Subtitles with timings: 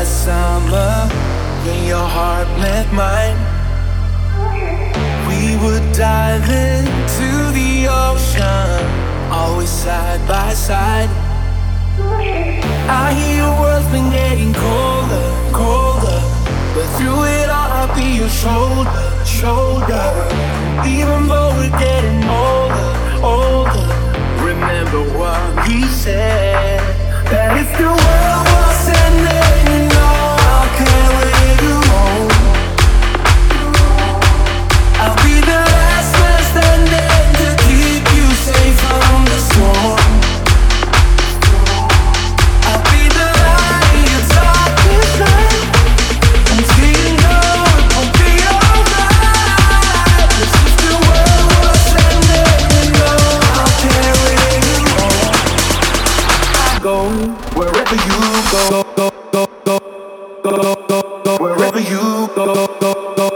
[0.00, 1.08] remember
[1.64, 3.36] when your heart met mine.
[5.28, 11.10] We would dive into the ocean, always side by side.
[12.88, 16.20] I hear your world's been getting colder, colder,
[16.74, 20.06] but through it all I'll be your shoulder, shoulder.
[20.86, 22.90] Even though we're getting older,
[23.22, 23.88] older,
[24.48, 26.80] remember what he said
[27.30, 28.09] that if the
[57.60, 58.18] wherever you
[58.50, 59.76] go, go, go, go,
[60.42, 60.56] go,
[60.88, 63.28] go, go, wherever you go, go, go, go,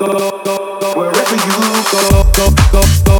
[0.00, 0.12] go,
[0.44, 1.58] go, go, wherever you
[1.90, 3.16] go, go, go, go, go,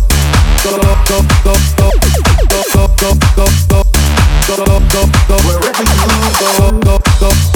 [0.62, 3.86] go, go, go, go, go, go, go, go,
[4.48, 6.06] go, go, go, wherever you
[6.40, 7.51] go, go, go, go, go,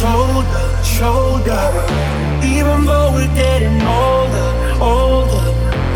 [0.00, 1.64] shoulder, shoulder.
[2.42, 4.50] Even though we're getting older,
[4.80, 5.48] older.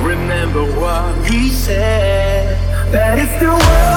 [0.02, 2.58] Remember what he said.
[2.92, 3.93] That if the world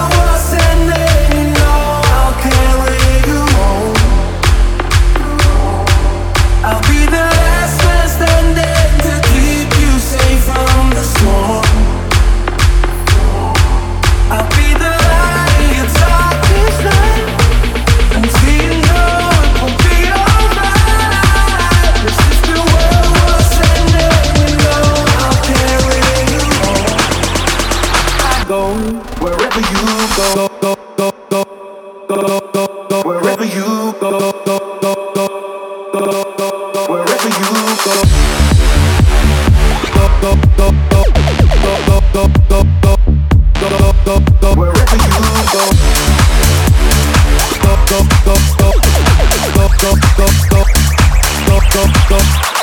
[28.48, 28.74] go,
[29.22, 29.84] wherever you
[30.16, 31.44] go, go, go, go,
[32.08, 35.34] go, go, go, wherever you go, go, go, go,
[35.94, 36.12] go,
[36.74, 37.52] go, wherever you
[37.84, 37.96] go.
[39.94, 42.62] Go, go, go, go, go, go, go, go,
[43.60, 45.12] go, go, go, wherever you
[45.54, 45.64] go.
[47.64, 50.62] Go, go, go, go, go, go, go, go,
[51.48, 52.57] go, go, go.